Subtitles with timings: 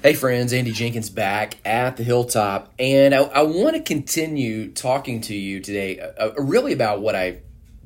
[0.00, 5.20] Hey, friends, Andy Jenkins back at the Hilltop, and I, I want to continue talking
[5.22, 7.40] to you today uh, uh, really about what I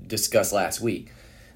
[0.06, 1.10] discussed last week.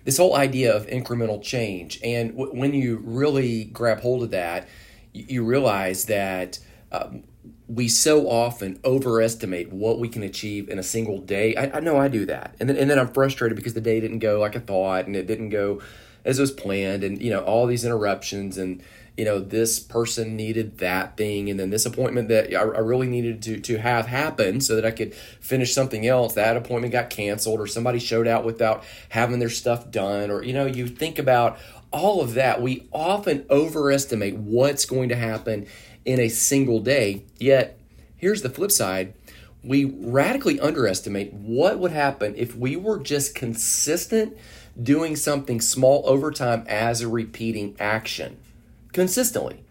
[0.04, 2.00] This whole idea of incremental change.
[2.02, 4.66] And w- when you really grab hold of that,
[5.12, 6.58] you, you realize that
[6.90, 7.10] uh,
[7.68, 11.54] we so often overestimate what we can achieve in a single day.
[11.54, 12.56] I, I know I do that.
[12.58, 15.16] And then, and then I'm frustrated because the day didn't go like I thought, and
[15.16, 15.82] it didn't go
[16.24, 18.82] as it was planned, and, you know, all these interruptions and,
[19.16, 23.06] you know this person needed that thing and then this appointment that I, I, really
[23.06, 26.34] needed to to have happen so that I could finish something else.
[26.34, 30.52] That appointment got canceled or somebody showed out without having their stuff done or you
[30.52, 31.58] know you think about
[31.90, 32.60] all of that.
[32.60, 35.66] We often overestimate what's going to happen
[36.04, 37.24] in a single day.
[37.38, 37.78] Yet
[38.16, 39.14] here's the flip side.
[39.64, 44.36] We radically underestimate what would happen if we were just consistent
[44.80, 48.36] doing something small over time as a repeating action
[48.96, 49.62] consistently.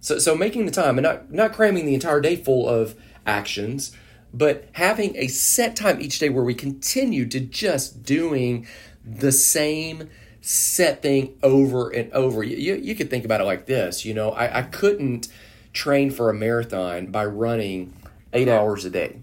[0.00, 2.94] So, so making the time and not, not cramming the entire day full of
[3.26, 3.96] actions,
[4.32, 8.66] but having a set time each day where we continue to just doing
[9.02, 10.10] the same
[10.42, 12.42] set thing over and over.
[12.42, 15.28] You, you, you could think about it like this, you know, I, I couldn't
[15.72, 17.94] train for a marathon by running
[18.34, 19.20] eight hours a day.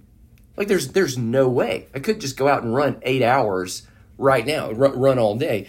[0.57, 4.45] Like there's there's no way I could just go out and run eight hours right
[4.45, 5.67] now, run, run all day.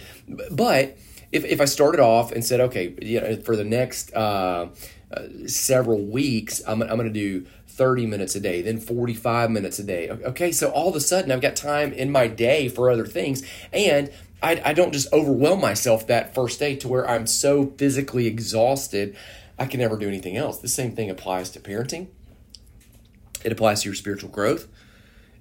[0.51, 0.97] But
[1.33, 4.69] if, if I started off and said, okay, you know, for the next uh,
[5.11, 9.79] uh, several weeks, I'm, I'm going to do 30 minutes a day, then 45 minutes
[9.79, 10.11] a day.
[10.11, 13.43] Okay, so all of a sudden I've got time in my day for other things.
[13.73, 18.27] And I, I don't just overwhelm myself that first day to where I'm so physically
[18.27, 19.17] exhausted,
[19.59, 20.59] I can never do anything else.
[20.59, 22.09] The same thing applies to parenting,
[23.43, 24.69] it applies to your spiritual growth,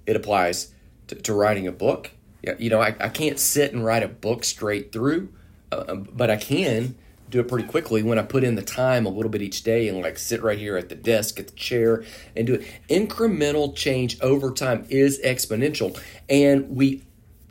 [0.06, 0.72] it applies
[1.08, 2.12] to, to writing a book.
[2.58, 5.28] You know, I, I can't sit and write a book straight through
[5.72, 6.94] uh, but I can
[7.32, 9.88] do it pretty quickly when I put in the time a little bit each day
[9.88, 12.04] and like sit right here at the desk, at the chair,
[12.36, 12.66] and do it.
[12.88, 15.98] Incremental change over time is exponential.
[16.28, 17.02] And we,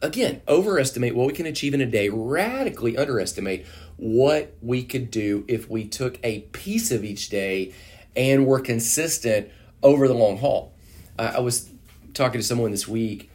[0.01, 3.65] again, overestimate what we can achieve in a day, radically underestimate
[3.97, 7.73] what we could do if we took a piece of each day
[8.15, 9.49] and were consistent
[9.81, 10.73] over the long haul.
[11.17, 11.69] I was
[12.13, 13.30] talking to someone this week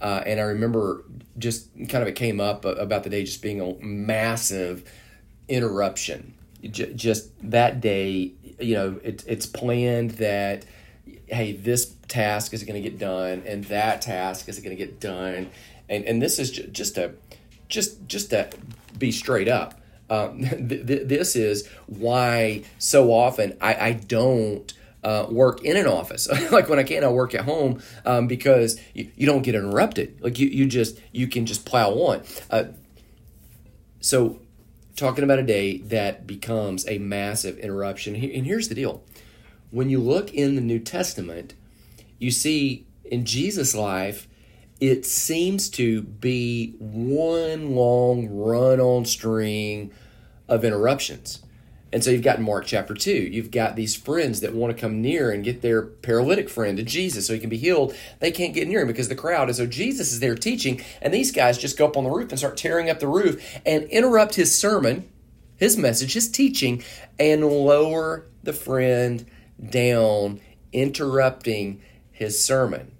[0.00, 1.04] uh, and I remember
[1.38, 4.90] just kind of it came up about the day just being a massive
[5.48, 6.34] interruption.
[6.62, 10.64] J- just that day, you know, it, it's planned that,
[11.26, 15.00] hey, this task is going to get done and that task is going to get
[15.00, 15.50] done.
[15.88, 17.14] And, and this is j- just a,
[17.68, 18.48] just, just to
[18.98, 19.80] be straight up.
[20.08, 24.72] Um, th- th- this is why so often I, I don't
[25.06, 26.28] uh, work in an office.
[26.50, 30.20] like when I can't, I work at home um, because you, you, don't get interrupted.
[30.20, 32.24] Like you, you just you can just plow on.
[32.50, 32.64] Uh,
[34.00, 34.40] so,
[34.96, 38.16] talking about a day that becomes a massive interruption.
[38.16, 39.04] And here's the deal:
[39.70, 41.54] when you look in the New Testament,
[42.18, 44.26] you see in Jesus' life,
[44.80, 49.92] it seems to be one long run-on string
[50.48, 51.44] of interruptions.
[51.92, 53.10] And so you've got Mark chapter 2.
[53.10, 56.82] You've got these friends that want to come near and get their paralytic friend to
[56.82, 57.94] Jesus so he can be healed.
[58.18, 61.14] They can't get near him because the crowd is so Jesus is there teaching, and
[61.14, 63.84] these guys just go up on the roof and start tearing up the roof and
[63.84, 65.08] interrupt his sermon,
[65.56, 66.82] his message, his teaching,
[67.18, 69.24] and lower the friend
[69.70, 70.40] down,
[70.72, 71.80] interrupting
[72.10, 72.92] his sermon.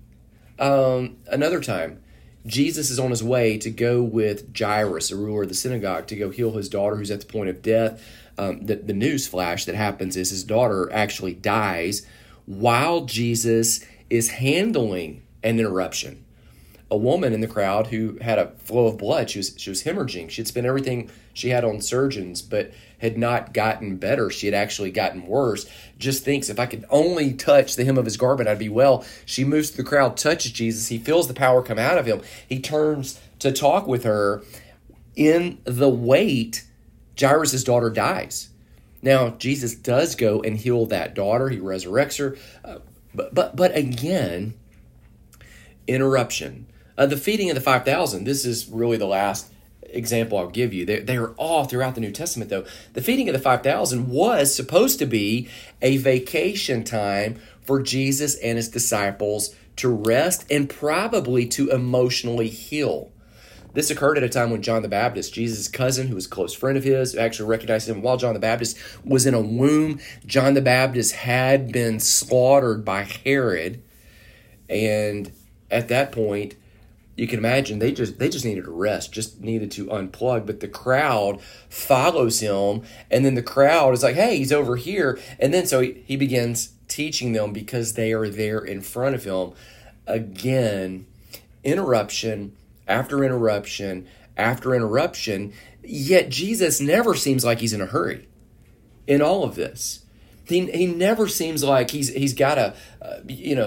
[0.59, 2.03] Um, another time,
[2.47, 6.17] Jesus is on his way to go with Jairus, a ruler of the synagogue, to
[6.17, 8.01] go heal his daughter who's at the point of death
[8.39, 12.07] um, the, the news flash that happens is his daughter actually dies
[12.47, 16.25] while Jesus is handling an interruption.
[16.89, 19.83] A woman in the crowd who had a flow of blood, she was, she was
[19.83, 20.31] hemorrhaging.
[20.31, 24.31] She had spent everything she had on surgeons, but had not gotten better.
[24.31, 25.69] She had actually gotten worse.
[25.99, 29.05] Just thinks, if I could only touch the hem of his garment, I'd be well.
[29.25, 30.87] She moves through the crowd, touches Jesus.
[30.87, 32.23] He feels the power come out of him.
[32.49, 34.43] He turns to talk with her.
[35.17, 36.65] In the wait,
[37.19, 38.51] Jairus' daughter dies.
[39.03, 41.49] Now, Jesus does go and heal that daughter.
[41.49, 42.37] He resurrects her.
[42.65, 42.79] Uh,
[43.15, 44.55] but, but, but again,
[45.87, 46.67] interruption.
[46.99, 49.53] Uh, the feeding of the 5,000, this is really the last
[49.83, 50.85] example I'll give you.
[50.85, 52.65] They, they are all throughout the New Testament, though.
[52.95, 55.49] The feeding of the 5,000 was supposed to be
[55.83, 63.11] a vacation time for Jesus and his disciples to rest and probably to emotionally heal.
[63.77, 66.55] This occurred at a time when John the Baptist, Jesus' cousin, who was a close
[66.55, 70.01] friend of his, actually recognized him while John the Baptist was in a womb.
[70.25, 73.83] John the Baptist had been slaughtered by Herod.
[74.71, 75.31] And
[75.71, 76.55] at that point,
[77.17, 80.47] you can imagine they just they just needed a rest, just needed to unplug.
[80.47, 82.81] But the crowd follows him,
[83.11, 86.17] and then the crowd is like, "Hey, he's over here," and then so he, he
[86.17, 89.53] begins teaching them because they are there in front of him.
[90.07, 91.05] Again,
[91.63, 92.57] interruption
[92.87, 94.07] after interruption
[94.37, 95.53] after interruption.
[95.83, 98.29] Yet Jesus never seems like he's in a hurry
[99.07, 100.05] in all of this.
[100.45, 103.67] He, he never seems like he's he's got to uh, you know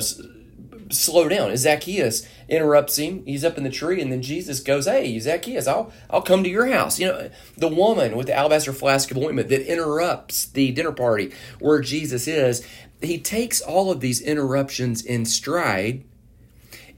[0.92, 1.56] slow down.
[1.56, 3.24] Zacchaeus interrupts him.
[3.26, 6.50] He's up in the tree, and then Jesus goes, "Hey, Zacchaeus, I'll I'll come to
[6.50, 10.72] your house." You know, the woman with the alabaster flask of ointment that interrupts the
[10.72, 12.66] dinner party where Jesus is.
[13.02, 16.04] He takes all of these interruptions in stride,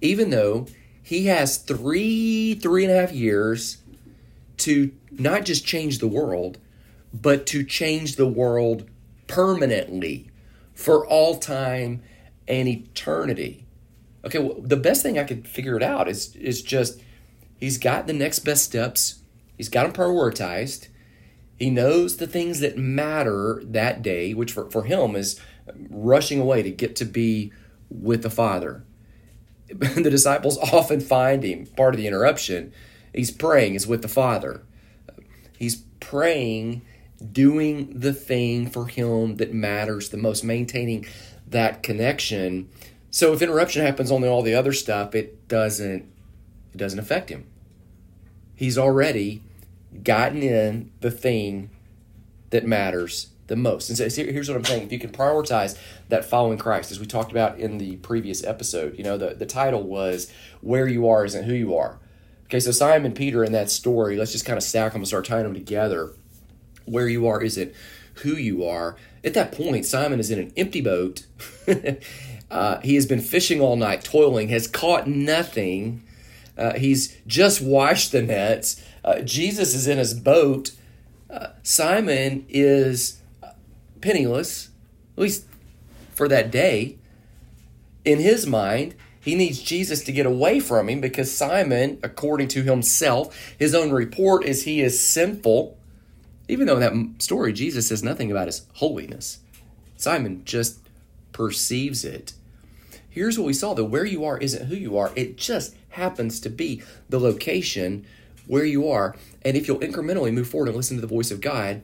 [0.02, 0.66] even though
[1.12, 3.80] he has three three and a half years
[4.56, 6.58] to not just change the world,
[7.14, 8.90] but to change the world
[9.28, 10.30] permanently
[10.74, 12.02] for all time
[12.48, 13.66] and eternity.
[14.24, 17.02] Okay, well, the best thing I could figure it out is is just
[17.60, 19.20] he's got the next best steps.
[19.58, 20.88] He's got them prioritized.
[21.60, 25.42] He knows the things that matter that day, which for, for him is
[25.90, 27.52] rushing away to get to be
[27.90, 28.86] with the Father.
[29.80, 32.74] the disciples often find him, part of the interruption,
[33.14, 34.62] he's praying is with the Father.
[35.58, 36.82] He's praying,
[37.32, 41.06] doing the thing for him that matters the most, maintaining
[41.48, 42.70] that connection
[43.12, 46.10] so if interruption happens on all the other stuff, it doesn't
[46.74, 47.46] it doesn't affect him.
[48.56, 49.44] He's already
[50.04, 51.70] gotten in the thing
[52.52, 53.90] that matters the most.
[53.90, 55.78] And so here's what I'm saying: if you can prioritize
[56.08, 59.46] that following Christ, as we talked about in the previous episode, you know the the
[59.46, 60.32] title was
[60.62, 62.00] "Where You Are Isn't Who You Are."
[62.46, 65.26] Okay, so Simon Peter in that story, let's just kind of stack them and start
[65.26, 66.14] tying them together.
[66.86, 67.74] Where you are isn't
[68.16, 68.96] who you are.
[69.24, 71.26] At that point, Simon is in an empty boat.
[72.52, 76.04] Uh, he has been fishing all night, toiling, has caught nothing.
[76.58, 78.84] Uh, he's just washed the nets.
[79.06, 80.72] Uh, Jesus is in his boat.
[81.30, 83.21] Uh, Simon is
[84.02, 84.70] penniless,
[85.16, 85.46] at least
[86.14, 86.98] for that day.
[88.04, 92.64] In his mind, he needs Jesus to get away from him because Simon, according to
[92.64, 95.78] himself, his own report is he is sinful.
[96.48, 99.40] Even though in that story, Jesus says nothing about his holiness.
[99.96, 100.80] Simon just
[101.32, 102.34] perceives it.
[103.10, 106.40] Here's what we saw though where you are isn't who you are, it just happens
[106.40, 108.06] to be the location
[108.48, 109.16] where you are.
[109.44, 111.84] And if you'll incrementally move forward and listen to the voice of God,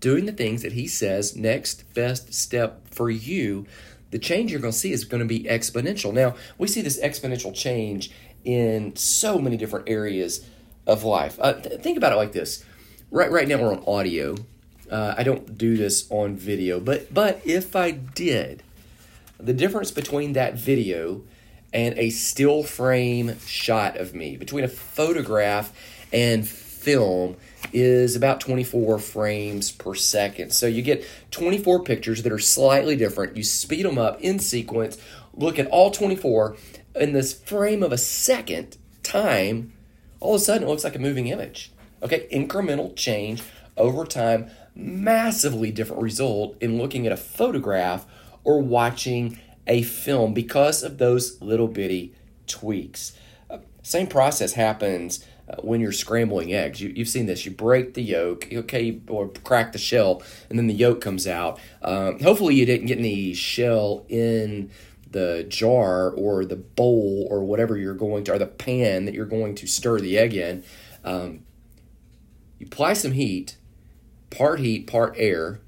[0.00, 3.66] doing the things that He says, next best step for you,
[4.10, 6.12] the change you're going to see is going to be exponential.
[6.12, 8.10] Now, we see this exponential change
[8.44, 10.46] in so many different areas
[10.86, 11.38] of life.
[11.40, 12.64] Uh, th- think about it like this.
[13.10, 14.36] Right, right now we're on audio.
[14.90, 18.62] Uh, I don't do this on video, but but if I did,
[19.38, 21.22] the difference between that video
[21.72, 25.72] and a still frame shot of me, between a photograph
[26.12, 27.36] and film,
[27.72, 30.52] is about 24 frames per second.
[30.52, 33.36] So you get 24 pictures that are slightly different.
[33.36, 34.98] You speed them up in sequence,
[35.34, 36.56] look at all 24
[36.94, 39.72] in this frame of a second time.
[40.20, 41.72] All of a sudden, it looks like a moving image.
[42.02, 43.42] Okay, incremental change
[43.76, 48.06] over time, massively different result in looking at a photograph
[48.44, 52.14] or watching a film because of those little bitty
[52.46, 53.12] tweaks.
[53.82, 56.80] Same process happens uh, when you're scrambling eggs.
[56.80, 57.44] You, have seen this.
[57.44, 61.60] You break the yolk, okay, or crack the shell, and then the yolk comes out.
[61.82, 64.70] Um, hopefully, you didn't get any shell in
[65.10, 69.24] the jar or the bowl or whatever you're going to, or the pan that you're
[69.24, 70.64] going to stir the egg in.
[71.04, 71.44] Um,
[72.58, 73.56] you apply some heat,
[74.30, 75.60] part heat, part air,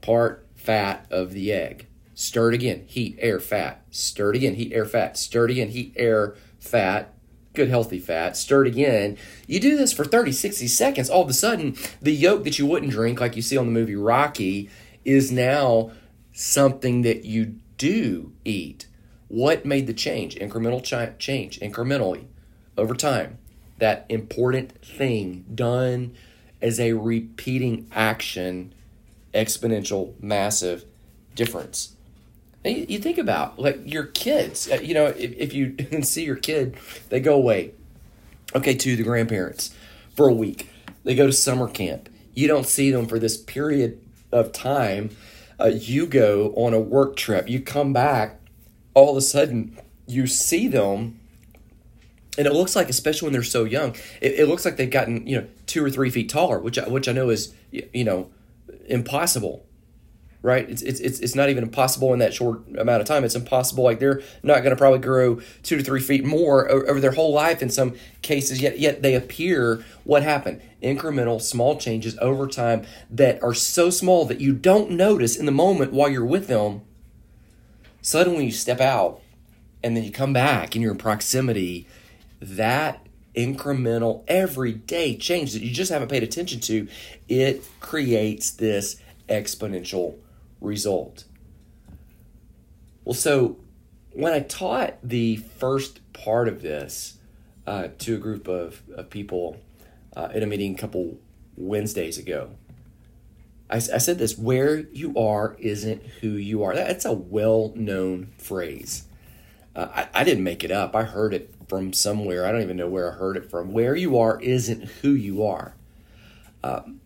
[0.00, 1.86] part fat of the egg.
[2.14, 3.82] Stir it again, heat, air, fat.
[3.90, 5.16] Stir it again, heat, air, fat.
[5.16, 7.14] Stir it again, heat, air, fat.
[7.60, 8.38] Good healthy fat.
[8.38, 9.18] Stir it again.
[9.46, 11.10] You do this for 30, 60 seconds.
[11.10, 13.70] All of a sudden, the yolk that you wouldn't drink, like you see on the
[13.70, 14.70] movie Rocky,
[15.04, 15.90] is now
[16.32, 18.86] something that you do eat.
[19.28, 20.36] What made the change?
[20.36, 22.28] Incremental ch- change, incrementally,
[22.78, 23.36] over time.
[23.76, 26.14] That important thing done
[26.62, 28.72] as a repeating action,
[29.34, 30.86] exponential, massive
[31.34, 31.94] difference.
[32.64, 34.70] You think about like your kids.
[34.70, 36.76] Uh, you know, if, if you see your kid,
[37.08, 37.72] they go away,
[38.54, 39.74] okay, to the grandparents
[40.14, 40.68] for a week.
[41.04, 42.10] They go to summer camp.
[42.34, 44.00] You don't see them for this period
[44.30, 45.10] of time.
[45.58, 47.48] Uh, you go on a work trip.
[47.48, 48.38] You come back.
[48.92, 51.18] All of a sudden, you see them,
[52.36, 55.26] and it looks like, especially when they're so young, it, it looks like they've gotten
[55.26, 58.30] you know two or three feet taller, which I, which I know is you know
[58.86, 59.64] impossible
[60.42, 60.68] right?
[60.70, 63.24] It's, it's, it's, it's not even impossible in that short amount of time.
[63.24, 63.84] It's impossible.
[63.84, 67.32] Like they're not going to probably grow two to three feet more over their whole
[67.32, 70.62] life in some cases, yet, yet they appear what happened?
[70.82, 75.52] Incremental, small changes over time that are so small that you don't notice in the
[75.52, 76.82] moment while you're with them.
[78.00, 79.20] Suddenly you step out
[79.82, 81.86] and then you come back and you're in proximity.
[82.40, 83.06] That
[83.36, 86.88] incremental, everyday change that you just haven't paid attention to,
[87.28, 88.96] it creates this
[89.28, 90.16] exponential
[90.60, 91.24] result.
[93.04, 93.56] Well, so
[94.12, 97.18] when I taught the first part of this
[97.66, 99.56] uh, to a group of, of people
[100.16, 101.18] uh, in a meeting a couple
[101.56, 102.50] Wednesdays ago,
[103.70, 106.74] I, I said this where you are isn't who you are.
[106.74, 109.04] That's a well known phrase.
[109.74, 112.44] Uh, I, I didn't make it up, I heard it from somewhere.
[112.44, 113.72] I don't even know where I heard it from.
[113.72, 115.74] Where you are isn't who you are.
[116.64, 117.00] Um,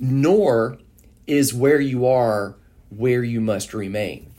[0.00, 0.78] nor
[1.26, 2.56] is where you are
[2.90, 4.32] where you must remain.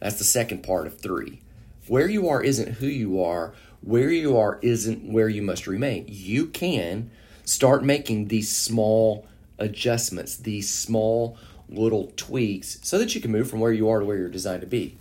[0.00, 1.40] That's the second part of three.
[1.86, 3.54] Where you are isn't who you are.
[3.80, 6.06] Where you are isn't where you must remain.
[6.08, 7.10] You can
[7.44, 9.26] start making these small
[9.58, 14.04] adjustments, these small little tweaks, so that you can move from where you are to
[14.06, 14.96] where you're designed to be.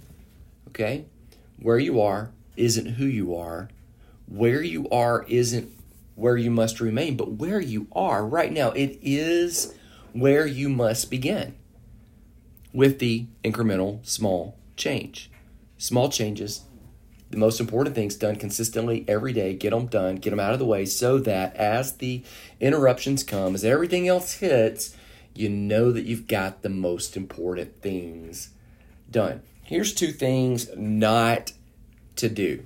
[0.69, 1.05] Okay?
[1.57, 3.69] Where you are isn't who you are.
[4.27, 5.71] Where you are isn't
[6.15, 9.73] where you must remain, but where you are right now, it is
[10.13, 11.55] where you must begin
[12.73, 15.29] with the incremental small change.
[15.77, 16.63] Small changes,
[17.29, 20.59] the most important things done consistently every day, get them done, get them out of
[20.59, 22.23] the way so that as the
[22.59, 24.95] interruptions come, as everything else hits,
[25.33, 28.49] you know that you've got the most important things
[29.09, 29.41] done.
[29.63, 31.53] Here's two things not
[32.17, 32.63] to do.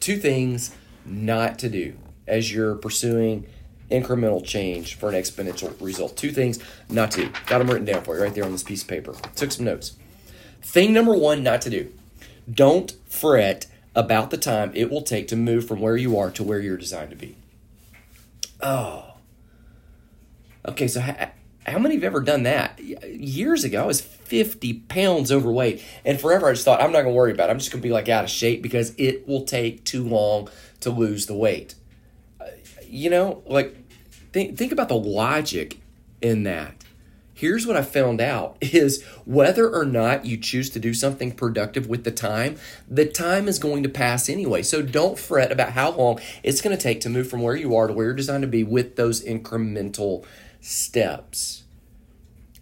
[0.00, 1.96] Two things not to do
[2.26, 3.46] as you're pursuing
[3.90, 6.16] incremental change for an exponential result.
[6.16, 6.58] Two things
[6.88, 7.30] not to.
[7.46, 9.14] Got them written down for you right there on this piece of paper.
[9.36, 9.96] Took some notes.
[10.62, 11.92] Thing number one not to do.
[12.50, 16.42] Don't fret about the time it will take to move from where you are to
[16.42, 17.36] where you're designed to be.
[18.60, 19.14] Oh.
[20.66, 21.32] Okay, so ha-
[21.66, 22.80] how many have ever done that?
[22.80, 27.14] Years ago, I was 50 pounds overweight, and forever I just thought, I'm not going
[27.14, 27.52] to worry about it.
[27.52, 30.48] I'm just going to be like out of shape because it will take too long
[30.80, 31.74] to lose the weight.
[32.92, 33.74] You know, like
[34.32, 35.80] think think about the logic
[36.20, 36.84] in that.
[37.32, 41.86] Here's what I found out is whether or not you choose to do something productive
[41.86, 44.62] with the time, the time is going to pass anyway.
[44.62, 47.74] So don't fret about how long it's going to take to move from where you
[47.74, 50.24] are to where you're designed to be with those incremental
[50.60, 51.64] steps.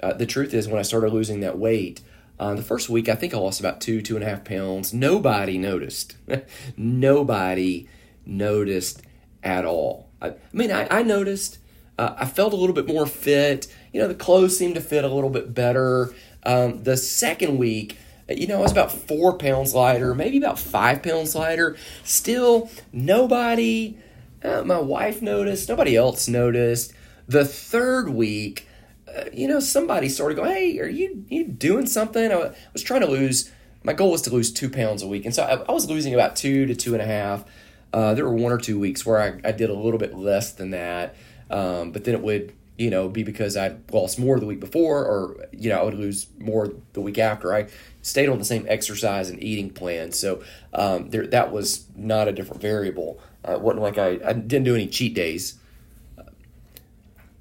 [0.01, 2.01] Uh, the truth is, when I started losing that weight,
[2.39, 4.95] uh, the first week, I think I lost about two, two and a half pounds.
[4.95, 6.17] Nobody noticed.
[6.77, 7.89] Nobody
[8.25, 9.03] noticed
[9.43, 10.10] at all.
[10.21, 11.59] I, I mean, I, I noticed.
[11.99, 13.67] Uh, I felt a little bit more fit.
[13.93, 16.15] You know, the clothes seemed to fit a little bit better.
[16.45, 17.99] Um, the second week,
[18.29, 21.77] you know, I was about four pounds lighter, maybe about five pounds lighter.
[22.05, 23.99] Still, nobody,
[24.43, 26.93] uh, my wife noticed, nobody else noticed.
[27.29, 28.67] The third week,
[29.09, 33.01] uh, you know, somebody started going, "Hey, are you you doing something?" I was trying
[33.01, 33.51] to lose.
[33.83, 36.15] My goal was to lose two pounds a week, and so I, I was losing
[36.15, 37.45] about two to two and a half.
[37.93, 40.53] Uh, there were one or two weeks where I, I did a little bit less
[40.53, 41.17] than that,
[41.51, 45.05] um, but then it would you know be because I lost more the week before,
[45.05, 47.53] or you know I would lose more the week after.
[47.53, 47.69] I
[48.03, 50.43] stayed on the same exercise and eating plan, so
[50.73, 53.21] um, there that was not a different variable.
[53.47, 55.57] Uh, it wasn't like I, I didn't do any cheat days.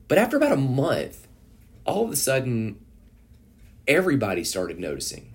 [0.07, 1.27] But after about a month,
[1.85, 2.83] all of a sudden,
[3.87, 5.33] everybody started noticing.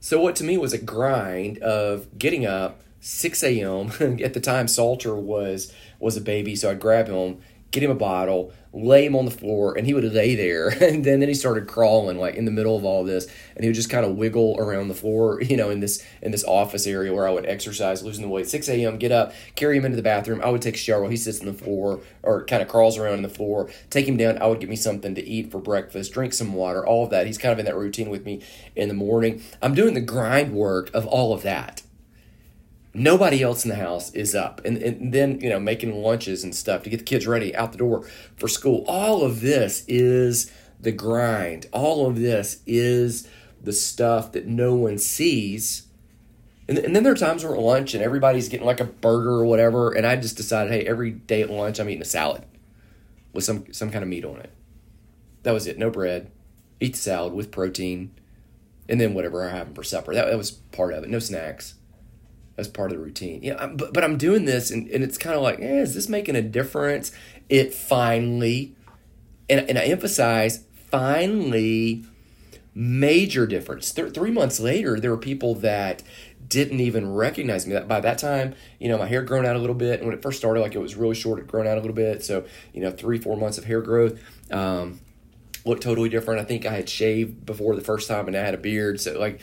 [0.00, 3.90] So what to me was a grind of getting up 6 a.m.
[4.22, 7.40] At the time, Salter was was a baby, so I'd grab him,
[7.70, 10.68] get him a bottle, lay him on the floor, and he would lay there.
[10.88, 13.68] And then, then he started crawling like in the middle of all this, and he
[13.68, 16.86] would just kind of wiggle around the floor, you know, in this in this office
[16.86, 18.48] area where I would exercise, losing the weight.
[18.48, 18.98] 6 a.m.
[18.98, 20.40] Get up, carry him into the bathroom.
[20.42, 22.96] I would take a shower while he sits on the floor or kind of crawls
[22.96, 23.70] around on the floor.
[23.90, 24.38] Take him down.
[24.38, 27.26] I would get me something to eat for breakfast, drink some water, all of that.
[27.26, 28.42] He's kind of in that routine with me
[28.74, 29.42] in the morning.
[29.60, 31.82] I'm doing the grind work of all of that
[32.98, 34.60] nobody else in the house is up.
[34.64, 37.72] And, and then you know making lunches and stuff to get the kids ready out
[37.72, 38.84] the door for school.
[38.86, 41.66] All of this is the grind.
[41.72, 43.28] All of this is
[43.62, 45.86] the stuff that no one sees.
[46.68, 49.30] And, and then there are times where at lunch and everybody's getting like a burger
[49.30, 52.44] or whatever and i just decided hey every day at lunch i'm eating a salad
[53.32, 54.52] with some some kind of meat on it.
[55.44, 55.78] That was it.
[55.78, 56.30] No bread.
[56.80, 58.12] Eat the salad with protein
[58.88, 60.14] and then whatever i'm having for supper.
[60.14, 61.10] That, that was part of it.
[61.10, 61.74] No snacks
[62.58, 63.40] as part of the routine.
[63.42, 65.94] Yeah, I'm, but, but I'm doing this, and, and it's kind of like, eh, is
[65.94, 67.12] this making a difference?
[67.48, 68.74] It finally,
[69.48, 72.04] and, and I emphasize, finally
[72.74, 73.92] major difference.
[73.92, 76.02] Th- three months later, there were people that
[76.48, 77.74] didn't even recognize me.
[77.74, 80.00] That by that time, you know, my hair grown out a little bit.
[80.00, 81.94] And when it first started, like it was really short, it grown out a little
[81.94, 82.24] bit.
[82.24, 84.18] So, you know, three, four months of hair growth.
[84.50, 85.00] Um,
[85.68, 86.40] looked totally different.
[86.40, 89.00] I think I had shaved before the first time and I had a beard.
[89.00, 89.40] So like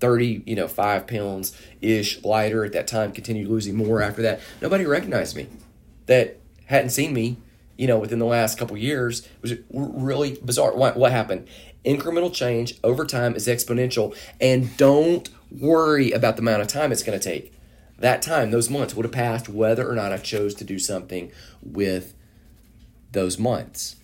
[0.00, 4.40] 30, you know, five pounds ish lighter at that time, continued losing more after that.
[4.60, 5.46] Nobody recognized me
[6.06, 7.36] that hadn't seen me,
[7.76, 9.20] you know, within the last couple years.
[9.20, 10.74] It was really bizarre.
[10.74, 11.46] What, what happened?
[11.84, 17.02] Incremental change over time is exponential and don't worry about the amount of time it's
[17.02, 17.52] going to take.
[17.98, 21.32] That time, those months would have passed whether or not I chose to do something
[21.62, 22.14] with
[23.10, 23.96] those months.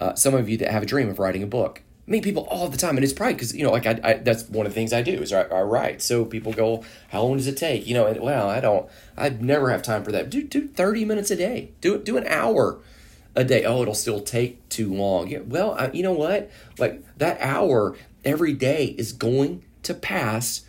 [0.00, 1.82] Uh, some of you that have a dream of writing a book.
[2.08, 4.12] I meet people all the time, and it's probably because you know, like I, I,
[4.14, 6.02] that's one of the things I do is I, I, write.
[6.02, 8.88] So people go, "How long does it take?" You know, and well, I don't.
[9.16, 10.30] I never have time for that.
[10.30, 11.70] Do do thirty minutes a day.
[11.80, 12.04] Do it.
[12.04, 12.78] Do an hour
[13.36, 13.64] a day.
[13.64, 15.28] Oh, it'll still take too long.
[15.28, 15.40] Yeah.
[15.40, 16.50] Well, I, you know what?
[16.78, 20.62] Like that hour every day is going to pass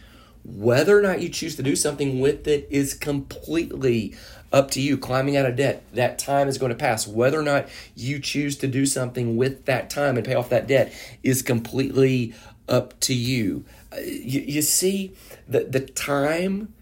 [0.44, 4.16] whether or not you choose to do something with it is completely
[4.52, 4.98] up to you.
[4.98, 7.08] Climbing out of debt, that time is going to pass.
[7.08, 10.68] Whether or not you choose to do something with that time and pay off that
[10.68, 10.94] debt
[11.24, 12.34] is completely
[12.68, 13.66] up to you.
[13.92, 15.16] Uh, you, you see,
[15.48, 16.74] the, the time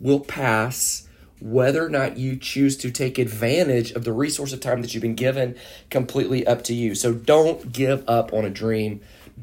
[0.00, 1.08] will pass
[1.38, 5.02] whether or not you choose to take advantage of the resource of time that you've
[5.02, 5.54] been given
[5.90, 8.98] completely up to you so don't give up on a dream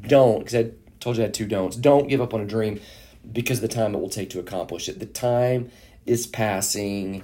[0.08, 2.80] don't because i told you i had two don'ts don't give up on a dream
[3.32, 5.00] because of the time it will take to accomplish it.
[5.00, 5.72] The time
[6.06, 7.24] is passing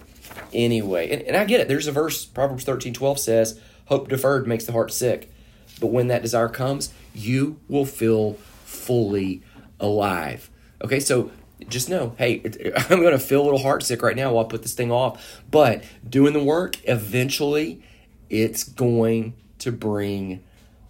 [0.53, 1.09] anyway.
[1.11, 1.67] And, and I get it.
[1.67, 5.31] There's a verse, Proverbs 13 12 says, Hope deferred makes the heart sick.
[5.79, 8.33] But when that desire comes, you will feel
[8.65, 9.41] fully
[9.79, 10.49] alive.
[10.83, 11.31] Okay, so
[11.67, 12.41] just know, hey,
[12.89, 14.91] I'm going to feel a little heart sick right now while I put this thing
[14.91, 15.41] off.
[15.49, 17.81] But doing the work, eventually,
[18.29, 20.43] it's going to bring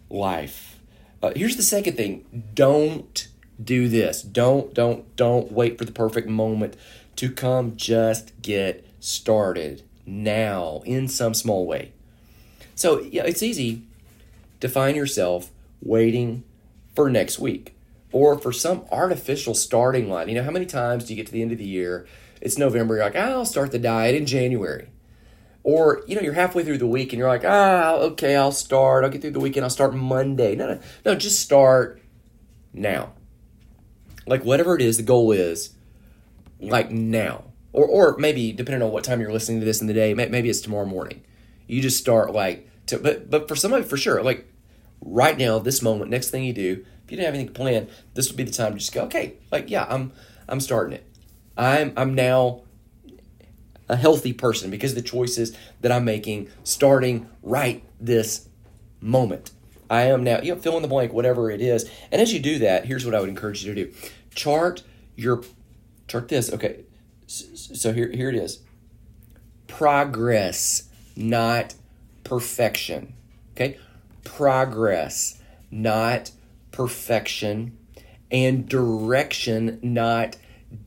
[0.10, 0.80] life.
[1.22, 3.28] Uh, here's the second thing don't
[3.62, 4.22] do this.
[4.22, 6.76] Don't, don't, don't wait for the perfect moment
[7.18, 7.76] to come.
[7.76, 11.92] Just get started now in some small way.
[12.76, 13.84] So, yeah, it's easy
[14.60, 15.52] to find yourself
[15.82, 16.44] waiting
[16.96, 17.76] for next week
[18.12, 20.30] or for some artificial starting line.
[20.30, 22.08] You know, how many times do you get to the end of the year?
[22.42, 24.90] It's November, you're like, I'll start the diet in January.
[25.64, 29.04] Or, you know, you're halfway through the week and you're like, ah, okay, I'll start.
[29.04, 29.66] I'll get through the weekend.
[29.66, 30.56] I'll start Monday.
[30.56, 32.02] No, no, no, just start
[32.74, 33.12] now
[34.30, 35.72] like whatever it is the goal is
[36.60, 39.94] like now or or maybe depending on what time you're listening to this in the
[39.94, 41.24] day maybe it's tomorrow morning.
[41.68, 44.48] You just start like to but but for somebody for sure like
[45.02, 48.28] right now this moment next thing you do if you didn't have anything planned this
[48.28, 50.12] would be the time to just go okay like yeah i'm
[50.48, 51.06] i'm starting it.
[51.58, 52.64] I'm i'm now
[53.88, 58.48] a healthy person because of the choices that i'm making starting right this
[59.02, 59.52] moment.
[59.90, 61.90] I am now you know fill in the blank whatever it is.
[62.12, 63.94] And as you do that here's what i would encourage you to do.
[64.34, 64.84] Chart
[65.16, 65.44] your
[66.08, 66.84] chart this okay
[67.74, 68.60] so here here it is.
[69.68, 71.76] Progress not
[72.24, 73.14] perfection.
[73.54, 73.78] Okay?
[74.24, 76.32] Progress not
[76.72, 77.78] perfection.
[78.32, 80.36] And direction not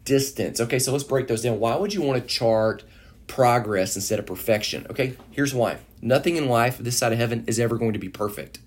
[0.05, 0.61] distance.
[0.61, 1.59] Okay so let's break those down.
[1.59, 2.85] Why would you want to chart
[3.27, 4.87] progress instead of perfection?
[4.91, 5.79] Okay here's why.
[6.01, 8.59] Nothing in life this side of heaven is ever going to be perfect.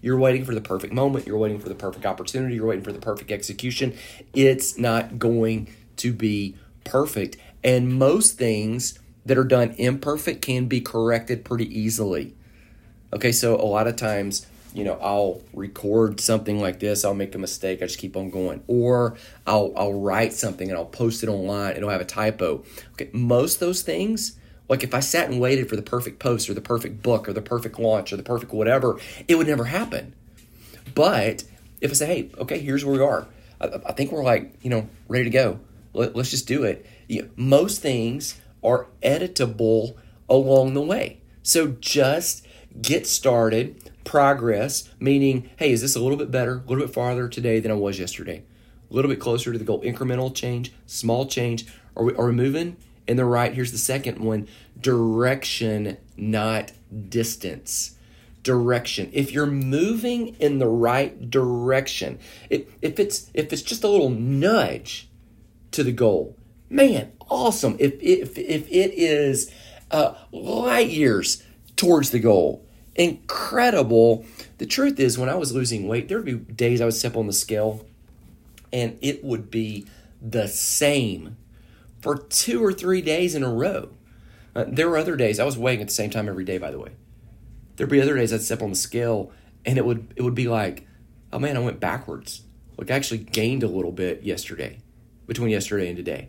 [0.00, 1.26] You're waiting for the perfect moment.
[1.26, 2.54] You're waiting for the perfect opportunity.
[2.54, 3.96] You're waiting for the perfect execution.
[4.32, 7.36] It's not going to be perfect.
[7.64, 12.34] And most things that are done imperfect can be corrected pretty easily.
[13.12, 17.34] Okay, so a lot of times, you know, I'll record something like this, I'll make
[17.34, 18.62] a mistake, I just keep on going.
[18.66, 19.16] Or
[19.46, 22.64] I'll I'll write something and I'll post it online, it'll have a typo.
[22.92, 26.54] Okay, most those things like if I sat and waited for the perfect post or
[26.54, 30.14] the perfect book or the perfect launch or the perfect whatever, it would never happen.
[30.94, 31.44] But
[31.80, 33.26] if I say, hey, okay, here's where we are.
[33.60, 35.60] I, I think we're like, you know, ready to go.
[35.94, 36.86] Let, us just do it.
[37.08, 39.96] You know, most things are editable
[40.28, 41.20] along the way.
[41.42, 42.46] So just
[42.80, 47.28] get started, progress, meaning, hey, is this a little bit better, a little bit farther
[47.28, 48.44] today than I was yesterday?
[48.90, 51.66] A little bit closer to the goal, incremental change, small change.
[51.96, 52.76] Are we, are we moving?
[53.08, 53.52] in the right.
[53.54, 54.46] Here's the second one
[54.78, 56.70] direction, not
[57.08, 57.96] distance.
[58.44, 59.10] Direction.
[59.12, 62.18] If you're moving in the right direction,
[62.48, 65.08] if, if it's if it's just a little nudge
[65.72, 66.36] to the goal,
[66.68, 67.76] man, awesome.
[67.78, 69.52] If if if it is
[69.90, 71.42] uh, light years
[71.76, 74.24] towards the goal, incredible.
[74.58, 77.16] The truth is, when I was losing weight, there would be days I would step
[77.16, 77.86] on the scale,
[78.72, 79.86] and it would be
[80.20, 81.36] the same
[82.00, 83.90] for two or three days in a row.
[84.54, 86.58] Uh, there were other days I was weighing at the same time every day.
[86.58, 86.92] By the way,
[87.76, 89.30] there'd be other days I'd step on the scale
[89.64, 90.86] and it would it would be like
[91.32, 92.42] oh man, I went backwards.
[92.76, 94.78] Like I actually gained a little bit yesterday,
[95.26, 96.28] between yesterday and today.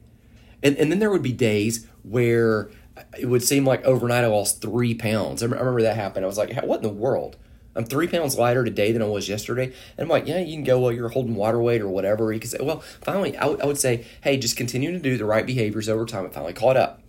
[0.64, 2.70] And, and then there would be days where
[3.18, 5.42] it would seem like overnight I lost three pounds.
[5.42, 6.26] I remember that happened.
[6.26, 7.38] I was like, what in the world?
[7.76, 9.66] I'm three pounds lighter today than I was yesterday.
[9.66, 12.34] And I'm like, yeah, you can go, well, you're holding water weight or whatever.
[12.34, 15.18] You can say, well, finally, I, w- I would say, hey, just continue to do
[15.18, 16.26] the right behaviors over time.
[16.26, 17.02] It finally caught up.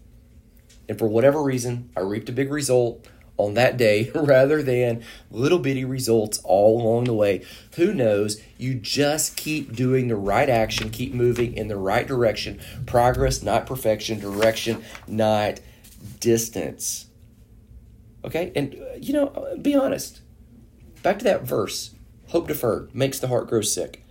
[0.89, 3.07] And for whatever reason, I reaped a big result
[3.45, 7.45] on that day rather than little bitty results all along the way.
[7.77, 8.41] Who knows?
[8.59, 12.61] You just keep doing the right action, keep moving in the right direction.
[12.87, 14.21] Progress, not perfection.
[14.21, 15.61] Direction, not
[16.19, 17.07] distance.
[18.25, 18.53] Okay?
[18.55, 20.21] And, uh, you know, be honest
[21.03, 21.95] Back to that verse
[22.29, 24.05] hope deferred makes the heart grow sick.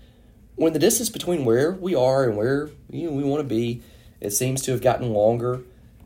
[0.56, 3.82] When the distance between where we are and where you know, we want to be,
[4.20, 5.62] it seems to have gotten longer.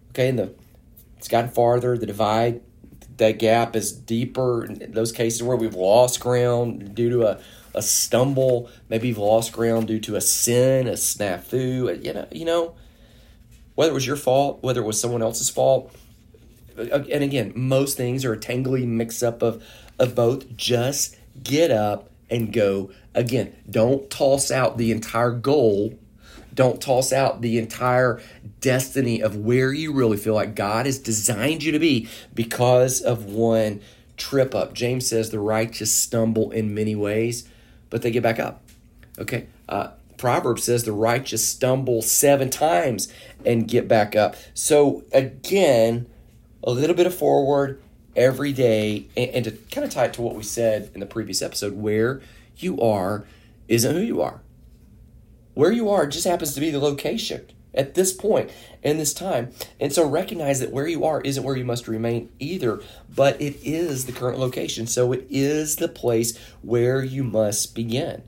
[0.09, 0.53] Okay, and the
[1.17, 1.97] it's gotten farther.
[1.97, 2.61] The divide,
[3.17, 4.65] that gap is deeper.
[4.65, 7.39] In those cases where we've lost ground due to a,
[7.73, 12.03] a stumble, maybe you've lost ground due to a sin, a snafu.
[12.03, 12.75] You know, you know,
[13.75, 15.93] whether it was your fault, whether it was someone else's fault.
[16.77, 19.63] Uh, and again, most things are a tangly mix up of
[19.99, 20.55] of both.
[20.55, 23.55] Just get up and go again.
[23.69, 25.97] Don't toss out the entire goal.
[26.53, 28.21] Don't toss out the entire
[28.61, 33.25] destiny of where you really feel like God has designed you to be because of
[33.25, 33.81] one
[34.17, 34.73] trip up.
[34.73, 37.47] James says the righteous stumble in many ways,
[37.89, 38.61] but they get back up.
[39.17, 39.47] Okay.
[39.67, 43.11] Uh, Proverbs says the righteous stumble seven times
[43.45, 44.35] and get back up.
[44.53, 46.05] So again,
[46.63, 47.81] a little bit of forward,
[48.15, 51.05] every day and, and to kind of tie it to what we said in the
[51.05, 52.21] previous episode where
[52.57, 53.25] you are
[53.67, 54.41] isn't who you are
[55.53, 58.51] where you are just happens to be the location at this point
[58.83, 62.29] in this time and so recognize that where you are isn't where you must remain
[62.39, 62.81] either
[63.13, 68.21] but it is the current location so it is the place where you must begin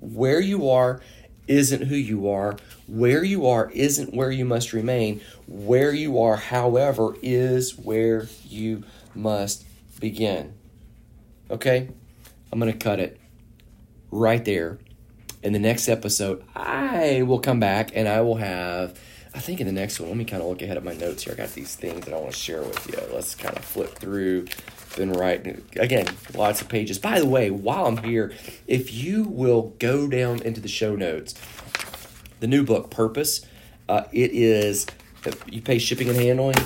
[0.00, 1.00] where you are
[1.48, 2.56] isn't who you are.
[2.86, 5.20] Where you are isn't where you must remain.
[5.46, 9.64] Where you are, however, is where you must
[9.98, 10.52] begin.
[11.50, 11.88] Okay?
[12.52, 13.18] I'm going to cut it
[14.10, 14.78] right there.
[15.42, 18.98] In the next episode, I will come back and I will have,
[19.32, 21.22] I think in the next one, let me kind of look ahead of my notes
[21.22, 21.34] here.
[21.34, 23.00] I got these things that I want to share with you.
[23.14, 24.46] Let's kind of flip through.
[24.96, 26.98] Been writing, again, lots of pages.
[26.98, 28.32] By the way, while I'm here,
[28.66, 31.34] if you will go down into the show notes,
[32.40, 33.46] the new book, Purpose,
[33.88, 34.86] uh, it is,
[35.46, 36.56] you pay shipping and handling,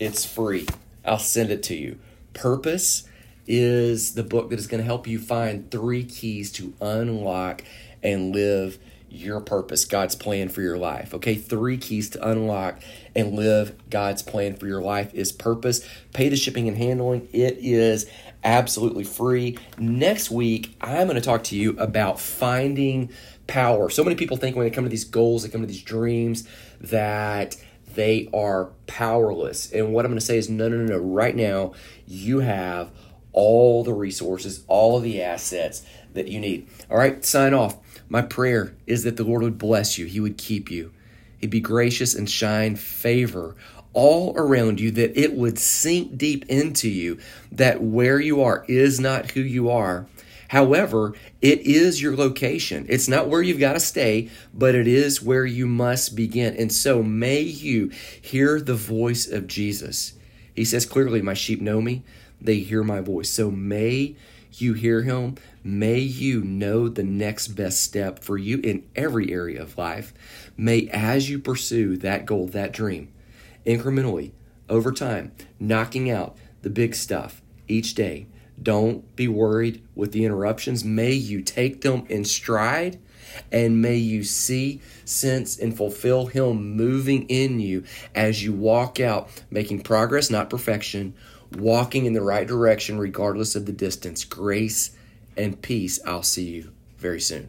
[0.00, 0.66] it's free.
[1.04, 1.98] I'll send it to you.
[2.32, 3.06] Purpose
[3.46, 7.62] is the book that is going to help you find three keys to unlock
[8.02, 11.12] and live your purpose, God's plan for your life.
[11.14, 12.80] Okay, three keys to unlock
[13.14, 15.86] and live God's plan for your life is purpose.
[16.14, 17.28] Pay the shipping and handling.
[17.32, 18.10] It is
[18.42, 19.58] absolutely free.
[19.78, 23.10] Next week, I'm going to talk to you about finding
[23.46, 23.90] power.
[23.90, 26.48] So many people think when they come to these goals, they come to these dreams
[26.80, 27.56] that
[27.94, 29.70] they are powerless.
[29.72, 30.98] And what I'm going to say is no, no, no, no.
[30.98, 31.72] Right now,
[32.06, 32.90] you have
[33.32, 35.82] all the resources, all of the assets
[36.14, 36.68] that you need.
[36.90, 37.76] All right, sign off.
[38.12, 40.92] My prayer is that the Lord would bless you, He would keep you,
[41.38, 43.56] He'd be gracious and shine favor
[43.94, 47.18] all around you, that it would sink deep into you
[47.50, 50.06] that where you are is not who you are
[50.52, 52.84] However, it is your location.
[52.90, 56.54] It's not where you've got to stay, but it is where you must begin.
[56.58, 60.12] And so may you hear the voice of Jesus.
[60.54, 62.02] He says clearly, My sheep know me,
[62.38, 63.30] they hear my voice.
[63.30, 64.14] So may
[64.52, 65.36] you hear him.
[65.64, 70.12] May you know the next best step for you in every area of life.
[70.56, 73.12] May, as you pursue that goal, that dream,
[73.64, 74.32] incrementally,
[74.68, 78.26] over time, knocking out the big stuff each day,
[78.60, 80.84] don't be worried with the interruptions.
[80.84, 82.98] May you take them in stride
[83.50, 89.28] and may you see, sense, and fulfill Him moving in you as you walk out,
[89.50, 91.14] making progress, not perfection,
[91.52, 94.24] walking in the right direction regardless of the distance.
[94.24, 94.90] Grace
[95.36, 96.00] and peace.
[96.06, 97.48] I'll see you very soon.